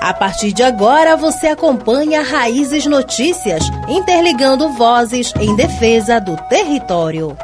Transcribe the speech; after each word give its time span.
A 0.00 0.14
partir 0.14 0.50
de 0.54 0.62
agora, 0.62 1.14
você 1.14 1.48
acompanha 1.48 2.22
Raízes 2.22 2.86
Notícias, 2.86 3.62
interligando 3.86 4.70
vozes 4.70 5.30
em 5.38 5.54
defesa 5.54 6.18
do 6.18 6.38
território. 6.48 7.36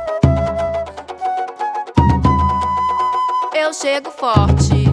Eu 3.54 3.74
chego 3.74 4.10
forte, 4.10 4.86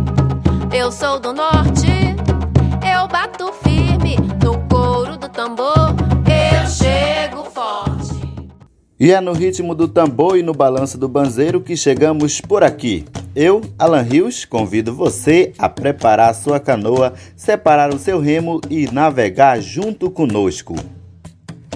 eu 0.77 0.91
sou 0.91 1.21
do 1.21 1.31
norte, 1.31 1.87
eu 2.83 3.07
bato 3.07 3.53
firme 3.63 4.17
no 4.43 4.59
couro 4.67 5.15
do 5.15 5.29
tambor, 5.29 5.95
eu 6.27 6.69
chego 6.69 7.45
forte. 7.49 8.19
E 8.99 9.09
é 9.09 9.21
no 9.21 9.31
ritmo 9.31 9.73
do 9.73 9.87
tambor 9.87 10.37
e 10.37 10.43
no 10.43 10.53
balanço 10.53 10.97
do 10.97 11.07
banzeiro 11.07 11.61
que 11.61 11.77
chegamos 11.77 12.41
por 12.41 12.61
aqui. 12.61 13.05
Eu, 13.35 13.61
Alan 13.79 14.03
Rios, 14.03 14.45
convido 14.45 14.93
você 14.93 15.53
a 15.57 15.67
preparar 15.67 16.35
sua 16.35 16.59
canoa, 16.59 17.13
separar 17.35 17.91
o 17.91 17.97
seu 17.97 18.19
remo 18.19 18.61
e 18.69 18.85
navegar 18.91 19.59
junto 19.59 20.11
conosco. 20.11 20.75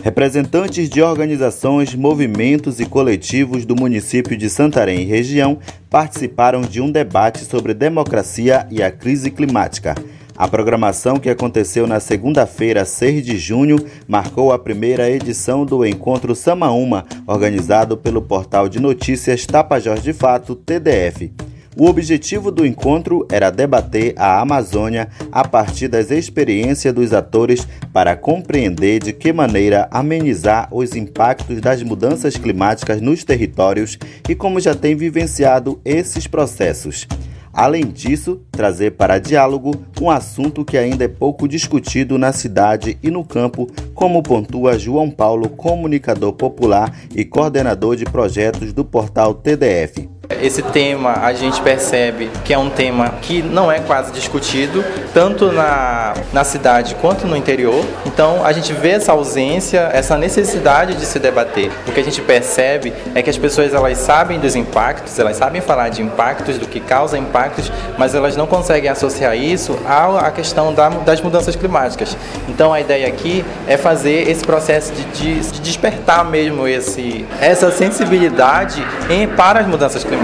Representantes 0.04 0.88
de 0.88 1.02
organizações, 1.02 1.96
movimentos 1.96 2.80
e 2.80 2.85
coletivos 2.85 3.66
do 3.66 3.76
município 3.76 4.38
de 4.38 4.52
Santarém 4.52 5.02
e 5.02 5.05
região 5.05 5.58
participaram 5.90 6.62
de 6.62 6.80
um 6.80 6.91
debate 6.91 7.44
sobre 7.44 7.74
democracia 7.74 8.68
e 8.70 8.84
a 8.84 8.91
crise 8.91 9.32
climática. 9.32 9.96
A 10.38 10.48
programação 10.48 11.18
que 11.18 11.32
aconteceu 11.32 11.88
na 11.88 11.99
segunda-feira, 11.99 12.85
6 12.85 13.26
de 13.26 13.40
junho, 13.40 13.77
marcou 14.08 14.54
a 14.54 14.60
primeira 14.60 15.10
edição 15.10 15.66
do 15.66 15.84
Encontro 15.84 16.35
Samaúma, 16.35 17.04
organizado 17.26 17.98
pelo 17.98 18.21
portal 18.21 18.70
de 18.70 18.80
notícias 18.80 19.48
Tapajós 19.48 20.04
de 20.04 20.13
Fato, 20.13 20.54
TDF. 20.54 21.34
O 21.80 21.86
objetivo 21.86 22.49
do 22.49 22.66
encontro 22.66 23.27
era 23.31 23.52
debater 23.52 24.16
a 24.18 24.41
Amazônia 24.41 25.09
a 25.31 25.48
partir 25.48 25.88
das 25.88 26.09
experiências 26.09 26.91
dos 26.91 27.13
atores 27.13 27.68
para 27.93 28.15
compreender 28.15 28.99
de 28.99 29.13
que 29.13 29.32
maneira 29.32 29.87
amenizar 29.91 30.70
os 30.71 30.96
impactos 30.96 31.62
das 31.62 31.84
mudanças 31.84 32.35
climáticas 32.35 32.99
nos 32.99 33.24
territórios 33.24 33.96
e 34.27 34.34
como 34.34 34.60
já 34.60 34.74
tem 34.74 34.96
vivenciado 34.96 35.79
esses 35.85 36.26
processos. 36.26 37.05
Além 37.54 37.85
disso, 37.85 38.41
trazer 38.52 38.93
para 38.93 39.20
diálogo 39.20 39.76
um 40.02 40.09
assunto 40.09 40.65
que 40.65 40.80
ainda 40.80 41.05
é 41.05 41.07
pouco 41.07 41.48
discutido 41.48 42.18
na 42.18 42.32
cidade 42.32 42.98
e 43.04 43.12
no 43.12 43.24
campo, 43.24 43.68
como 43.93 44.24
pontua 44.24 44.80
João 44.80 45.12
Paulo, 45.12 45.48
comunicador 45.49 46.34
popular 46.34 46.91
e 47.15 47.24
coordenador 47.24 47.96
de 47.96 48.05
projetos 48.05 48.74
do 48.74 48.84
portal 48.84 49.35
TDF. 49.35 50.16
Esse 50.30 50.62
tema 50.62 51.20
a 51.24 51.34
gente 51.34 51.62
percebe 51.62 52.30
que 52.44 52.54
é 52.54 52.58
um 52.58 52.70
tema 52.70 53.14
que 53.22 53.42
não 53.42 53.72
é 53.72 53.80
quase 53.80 54.12
discutido, 54.12 54.84
tanto 55.14 55.52
na, 55.52 56.14
na 56.34 56.44
cidade 56.44 56.96
quanto 56.96 57.26
no 57.26 57.36
interior. 57.36 57.84
Então 58.06 58.46
a 58.46 58.52
gente 58.52 58.74
vê 58.74 58.90
essa 58.90 59.14
ausência, 59.14 59.90
essa 59.94 60.18
necessidade 60.18 60.96
de 60.96 61.05
se 61.05 61.18
debater. 61.18 61.72
O 61.88 61.92
que 61.92 62.00
a 62.00 62.04
gente 62.04 62.22
percebe 62.22 62.94
é 63.16 63.22
que 63.22 63.30
as 63.30 63.38
pessoas 63.38 63.74
elas 63.74 63.98
sabem 64.00 64.38
dos 64.40 64.56
impactos, 64.56 65.18
elas 65.18 65.38
sabem 65.38 65.62
falar 65.62 65.90
de 65.90 66.02
impactos, 66.02 66.58
do 66.58 66.68
que 66.68 66.81
causa 66.81 67.18
impactos, 67.18 67.72
mas 67.98 68.14
elas 68.14 68.36
não 68.36 68.46
conseguem 68.46 68.90
associar 68.90 69.36
isso 69.36 69.80
à, 69.88 70.30
questão 70.31 70.74
da, 70.74 70.90
das 70.90 71.22
mudanças 71.22 71.56
climáticas. 71.56 72.18
Então 72.50 72.74
a 72.74 72.81
ideia 72.81 73.08
aqui 73.08 73.46
é 73.66 73.78
fazer 73.78 74.30
esse 74.30 74.44
processo 74.44 74.92
de, 74.92 75.03
de, 75.06 75.52
de 75.52 75.62
despertar 75.62 76.25
mesmo 76.25 76.68
esse, 76.68 77.25
essa 77.40 77.72
sensibilidade 77.72 78.86
em, 79.09 79.25
para 79.25 79.62
as 79.62 79.68
mudanças 79.68 80.03
climáticas 80.03 80.16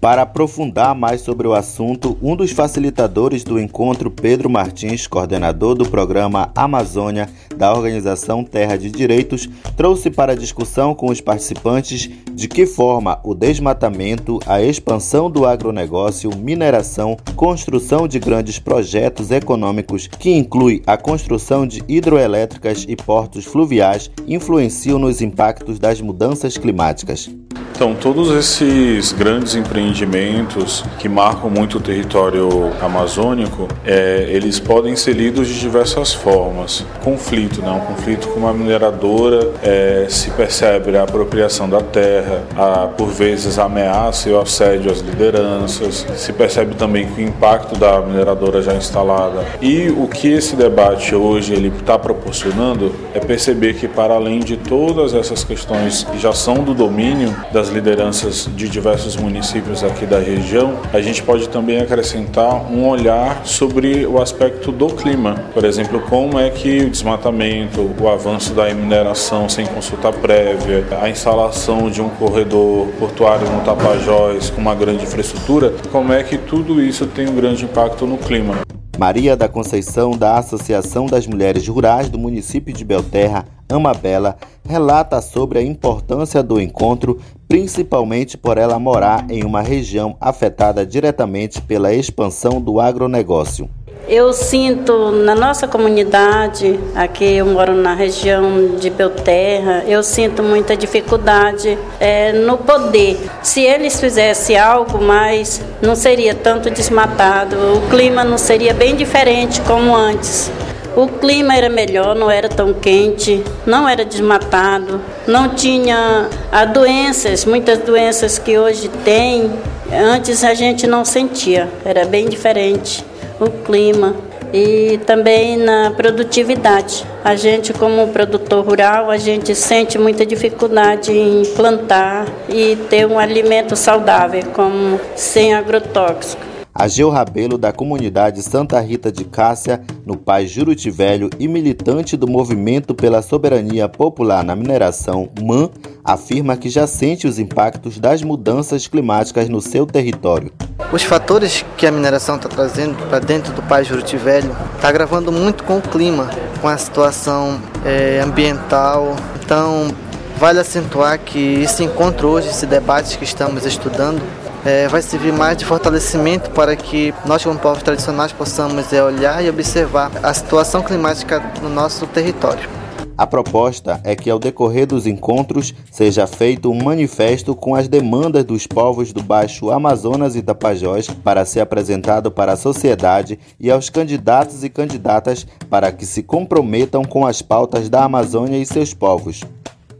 para 0.00 0.22
aprofundar 0.22 0.94
mais 0.94 1.20
sobre 1.20 1.46
o 1.48 1.54
assunto, 1.54 2.16
um 2.22 2.36
dos 2.36 2.52
facilitadores 2.52 3.42
do 3.42 3.58
encontro, 3.58 4.10
Pedro 4.10 4.48
Martins, 4.48 5.06
coordenador 5.06 5.74
do 5.74 5.88
programa 5.88 6.50
Amazônia 6.54 7.28
da 7.56 7.72
organização 7.72 8.44
Terra 8.44 8.76
de 8.76 8.90
Direitos, 8.90 9.48
trouxe 9.76 10.08
para 10.10 10.36
discussão 10.36 10.94
com 10.94 11.10
os 11.10 11.20
participantes 11.20 12.08
de 12.32 12.46
que 12.46 12.64
forma 12.64 13.20
o 13.24 13.34
desmatamento, 13.34 14.38
a 14.46 14.62
expansão 14.62 15.28
do 15.28 15.44
agronegócio, 15.44 16.30
mineração, 16.36 17.16
construção 17.34 18.06
de 18.06 18.20
grandes 18.20 18.60
projetos 18.60 19.32
econômicos, 19.32 20.06
que 20.06 20.30
inclui 20.30 20.82
a 20.86 20.96
construção 20.96 21.66
de 21.66 21.82
hidroelétricas 21.88 22.86
e 22.88 22.94
portos 22.94 23.44
fluviais, 23.44 24.10
influenciam 24.28 24.98
nos 24.98 25.20
impactos 25.20 25.80
das 25.80 26.00
mudanças 26.00 26.56
climáticas. 26.56 27.28
Então, 27.78 27.94
todos 27.94 28.32
esses 28.32 29.12
grandes 29.12 29.54
empreendimentos 29.54 30.84
que 30.98 31.08
marcam 31.08 31.48
muito 31.48 31.78
o 31.78 31.80
território 31.80 32.72
amazônico, 32.82 33.68
é, 33.86 34.26
eles 34.30 34.58
podem 34.58 34.96
ser 34.96 35.12
lidos 35.12 35.46
de 35.46 35.60
diversas 35.60 36.12
formas. 36.12 36.84
Conflito, 37.04 37.62
né? 37.62 37.70
um 37.70 37.78
conflito 37.78 38.26
com 38.30 38.40
uma 38.40 38.52
mineradora, 38.52 39.52
é, 39.62 40.06
se 40.08 40.28
percebe 40.32 40.96
a 40.96 41.04
apropriação 41.04 41.68
da 41.68 41.80
terra, 41.80 42.42
a, 42.56 42.88
por 42.88 43.10
vezes 43.10 43.60
a 43.60 43.66
ameaça 43.66 44.28
e 44.28 44.32
o 44.32 44.40
assédio 44.40 44.90
às 44.90 44.98
lideranças, 44.98 46.04
se 46.16 46.32
percebe 46.32 46.74
também 46.74 47.06
o 47.16 47.20
impacto 47.20 47.78
da 47.78 48.00
mineradora 48.00 48.60
já 48.60 48.74
instalada. 48.74 49.44
E 49.62 49.88
o 49.88 50.08
que 50.08 50.26
esse 50.26 50.56
debate 50.56 51.14
hoje 51.14 51.52
ele 51.52 51.68
está 51.68 51.96
proporcionando 51.96 52.92
é 53.14 53.20
perceber 53.20 53.74
que 53.74 53.86
para 53.86 54.14
além 54.14 54.40
de 54.40 54.56
todas 54.56 55.14
essas 55.14 55.44
questões 55.44 56.02
que 56.02 56.18
já 56.18 56.32
são 56.32 56.64
do 56.64 56.74
domínio 56.74 57.32
das 57.52 57.67
das 57.68 57.74
lideranças 57.74 58.48
de 58.56 58.68
diversos 58.68 59.16
municípios 59.16 59.84
aqui 59.84 60.06
da 60.06 60.18
região, 60.18 60.80
a 60.92 61.00
gente 61.00 61.22
pode 61.22 61.48
também 61.48 61.80
acrescentar 61.80 62.70
um 62.70 62.88
olhar 62.88 63.44
sobre 63.44 64.06
o 64.06 64.20
aspecto 64.20 64.72
do 64.72 64.86
clima. 64.88 65.34
Por 65.52 65.64
exemplo, 65.64 66.00
como 66.00 66.38
é 66.38 66.50
que 66.50 66.80
o 66.80 66.90
desmatamento, 66.90 67.80
o 68.00 68.08
avanço 68.08 68.54
da 68.54 68.72
mineração 68.72 69.48
sem 69.48 69.66
consulta 69.66 70.10
prévia, 70.12 70.84
a 71.00 71.08
instalação 71.08 71.90
de 71.90 72.00
um 72.00 72.08
corredor 72.08 72.88
portuário 72.98 73.48
no 73.50 73.60
Tapajós 73.60 74.50
com 74.50 74.60
uma 74.60 74.74
grande 74.74 75.04
infraestrutura, 75.04 75.72
como 75.92 76.12
é 76.12 76.22
que 76.22 76.38
tudo 76.38 76.82
isso 76.82 77.06
tem 77.06 77.28
um 77.28 77.34
grande 77.34 77.64
impacto 77.64 78.06
no 78.06 78.16
clima. 78.16 78.56
Maria 78.98 79.36
da 79.36 79.48
Conceição, 79.48 80.10
da 80.10 80.38
Associação 80.38 81.06
das 81.06 81.26
Mulheres 81.26 81.66
Rurais 81.68 82.08
do 82.08 82.18
município 82.18 82.74
de 82.74 82.84
Belterra, 82.84 83.44
Amabela, 83.68 84.36
relata 84.66 85.20
sobre 85.20 85.58
a 85.58 85.62
importância 85.62 86.42
do 86.42 86.60
encontro, 86.60 87.18
principalmente 87.46 88.36
por 88.36 88.56
ela 88.56 88.78
morar 88.78 89.26
em 89.30 89.44
uma 89.44 89.60
região 89.60 90.16
afetada 90.20 90.86
diretamente 90.86 91.60
pela 91.60 91.92
expansão 91.92 92.60
do 92.60 92.80
agronegócio. 92.80 93.68
Eu 94.08 94.32
sinto 94.32 95.10
na 95.10 95.34
nossa 95.34 95.68
comunidade, 95.68 96.80
aqui 96.94 97.36
eu 97.36 97.44
moro 97.44 97.74
na 97.74 97.92
região 97.92 98.76
de 98.78 98.88
Belterra, 98.88 99.84
eu 99.86 100.02
sinto 100.02 100.42
muita 100.42 100.74
dificuldade 100.74 101.78
é, 102.00 102.32
no 102.32 102.56
poder. 102.56 103.20
Se 103.42 103.60
eles 103.60 104.00
fizessem 104.00 104.56
algo 104.56 104.98
mais, 104.98 105.60
não 105.82 105.94
seria 105.94 106.34
tanto 106.34 106.70
desmatado, 106.70 107.54
o 107.76 107.90
clima 107.90 108.24
não 108.24 108.38
seria 108.38 108.72
bem 108.72 108.96
diferente 108.96 109.60
como 109.60 109.94
antes. 109.94 110.50
O 110.98 111.06
clima 111.06 111.54
era 111.54 111.68
melhor, 111.68 112.16
não 112.16 112.28
era 112.28 112.48
tão 112.48 112.74
quente, 112.74 113.40
não 113.64 113.88
era 113.88 114.04
desmatado, 114.04 115.00
não 115.28 115.50
tinha 115.50 116.28
a 116.50 116.64
doenças, 116.64 117.44
muitas 117.44 117.78
doenças 117.78 118.36
que 118.36 118.58
hoje 118.58 118.88
tem, 119.04 119.48
antes 119.92 120.42
a 120.42 120.54
gente 120.54 120.88
não 120.88 121.04
sentia, 121.04 121.68
era 121.84 122.04
bem 122.04 122.28
diferente 122.28 123.04
o 123.38 123.48
clima 123.48 124.16
e 124.52 124.98
também 125.06 125.56
na 125.56 125.92
produtividade. 125.92 127.06
A 127.22 127.36
gente 127.36 127.72
como 127.72 128.08
produtor 128.08 128.66
rural, 128.66 129.08
a 129.08 129.18
gente 129.18 129.54
sente 129.54 129.96
muita 129.98 130.26
dificuldade 130.26 131.12
em 131.12 131.44
plantar 131.54 132.26
e 132.48 132.74
ter 132.90 133.06
um 133.06 133.20
alimento 133.20 133.76
saudável, 133.76 134.42
como 134.52 135.00
sem 135.14 135.54
agrotóxico. 135.54 136.47
Ageu 136.78 137.10
Rabelo, 137.10 137.58
da 137.58 137.72
comunidade 137.72 138.40
Santa 138.40 138.78
Rita 138.78 139.10
de 139.10 139.24
Cássia, 139.24 139.82
no 140.06 140.16
Pai 140.16 140.46
Juruti 140.46 140.92
Velho 140.92 141.28
e 141.36 141.48
militante 141.48 142.16
do 142.16 142.28
Movimento 142.28 142.94
pela 142.94 143.20
Soberania 143.20 143.88
Popular 143.88 144.44
na 144.44 144.54
Mineração, 144.54 145.28
MAN, 145.42 145.70
afirma 146.04 146.56
que 146.56 146.70
já 146.70 146.86
sente 146.86 147.26
os 147.26 147.40
impactos 147.40 147.98
das 147.98 148.22
mudanças 148.22 148.86
climáticas 148.86 149.48
no 149.48 149.60
seu 149.60 149.84
território. 149.86 150.52
Os 150.92 151.02
fatores 151.02 151.64
que 151.76 151.84
a 151.84 151.90
mineração 151.90 152.36
está 152.36 152.48
trazendo 152.48 152.94
para 153.08 153.18
dentro 153.18 153.52
do 153.52 153.62
Pai 153.62 153.82
Juruti 153.82 154.16
Velho 154.16 154.54
está 154.76 154.92
gravando 154.92 155.32
muito 155.32 155.64
com 155.64 155.78
o 155.78 155.82
clima, 155.82 156.30
com 156.60 156.68
a 156.68 156.78
situação 156.78 157.60
é, 157.84 158.20
ambiental. 158.20 159.16
Então, 159.44 159.88
vale 160.36 160.60
acentuar 160.60 161.18
que 161.18 161.60
esse 161.60 161.82
encontro 161.82 162.28
hoje, 162.28 162.50
esse 162.50 162.66
debate 162.66 163.18
que 163.18 163.24
estamos 163.24 163.66
estudando, 163.66 164.22
é, 164.68 164.86
vai 164.86 165.00
servir 165.00 165.32
mais 165.32 165.56
de 165.56 165.64
fortalecimento 165.64 166.50
para 166.50 166.76
que 166.76 167.14
nós, 167.24 167.42
como 167.42 167.58
povos 167.58 167.82
tradicionais, 167.82 168.32
possamos 168.32 168.92
é, 168.92 169.02
olhar 169.02 169.42
e 169.42 169.48
observar 169.48 170.10
a 170.22 170.34
situação 170.34 170.82
climática 170.82 171.42
no 171.62 171.70
nosso 171.70 172.06
território. 172.06 172.68
A 173.16 173.26
proposta 173.26 173.98
é 174.04 174.14
que, 174.14 174.28
ao 174.28 174.38
decorrer 174.38 174.86
dos 174.86 175.06
encontros, 175.06 175.74
seja 175.90 176.26
feito 176.26 176.70
um 176.70 176.84
manifesto 176.84 177.54
com 177.54 177.74
as 177.74 177.88
demandas 177.88 178.44
dos 178.44 178.66
povos 178.66 179.10
do 179.10 179.22
Baixo 179.22 179.70
Amazonas 179.70 180.36
e 180.36 180.42
Tapajós 180.42 181.08
para 181.08 181.46
ser 181.46 181.60
apresentado 181.60 182.30
para 182.30 182.52
a 182.52 182.56
sociedade 182.56 183.38
e 183.58 183.70
aos 183.70 183.88
candidatos 183.88 184.62
e 184.62 184.68
candidatas 184.68 185.46
para 185.70 185.90
que 185.90 186.04
se 186.04 186.22
comprometam 186.22 187.04
com 187.04 187.26
as 187.26 187.40
pautas 187.40 187.88
da 187.88 188.04
Amazônia 188.04 188.58
e 188.58 188.66
seus 188.66 188.92
povos. 188.92 189.42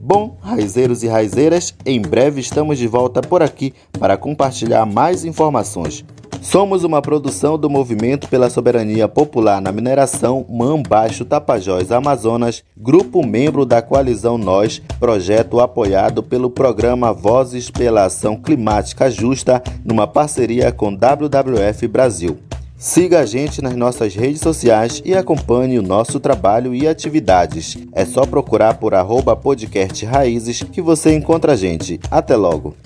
Bom, 0.01 0.37
raizeiros 0.41 1.03
e 1.03 1.09
raizeiras, 1.09 1.68
em 1.85 2.01
breve 2.01 2.41
estamos 2.41 2.79
de 2.79 2.87
volta 2.87 3.21
por 3.21 3.43
aqui 3.43 3.73
para 3.99 4.17
compartilhar 4.17 4.85
mais 4.87 5.25
informações. 5.25 6.05
Somos 6.41 6.85
uma 6.85 7.03
produção 7.03 7.59
do 7.59 7.69
Movimento 7.69 8.29
pela 8.29 8.49
Soberania 8.49 9.09
Popular 9.09 9.61
na 9.61 9.73
Mineração 9.73 10.47
MAM 10.49 10.83
Baixo 10.83 11.25
Tapajós 11.25 11.91
Amazonas, 11.91 12.63
grupo 12.77 13.27
membro 13.27 13.67
da 13.67 13.83
Coalizão 13.83 14.39
Nós, 14.39 14.81
projeto 15.01 15.59
apoiado 15.61 16.23
pelo 16.23 16.49
programa 16.49 17.13
Vozes 17.13 17.71
pela 17.71 18.05
Ação 18.05 18.37
Climática 18.37 19.11
Justa, 19.11 19.63
numa 19.85 20.07
parceria 20.07 20.71
com 20.71 20.95
WWF 20.95 21.89
Brasil. 21.89 22.48
Siga 22.81 23.19
a 23.19 23.27
gente 23.27 23.61
nas 23.61 23.75
nossas 23.75 24.15
redes 24.15 24.41
sociais 24.41 25.03
e 25.05 25.13
acompanhe 25.13 25.81
o 25.81 25.83
nosso 25.83 26.21
trabalho 26.21 26.73
e 26.73 26.87
atividades. 26.87 27.77
É 27.93 28.05
só 28.05 28.25
procurar 28.25 28.75
por 28.75 28.95
arroba 28.95 29.35
podcast 29.35 30.07
Raízes 30.07 30.63
que 30.63 30.81
você 30.81 31.13
encontra 31.13 31.55
a 31.55 31.57
gente. 31.57 31.99
Até 32.09 32.37
logo! 32.37 32.77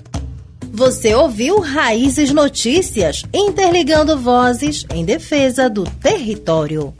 Você 0.71 1.13
ouviu 1.13 1.59
Raízes 1.59 2.31
Notícias, 2.31 3.21
interligando 3.31 4.17
vozes 4.17 4.83
em 4.91 5.05
defesa 5.05 5.69
do 5.69 5.83
território. 5.83 6.91